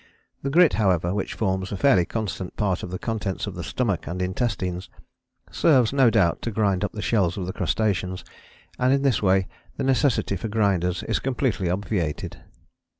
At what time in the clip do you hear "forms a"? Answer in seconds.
1.35-1.77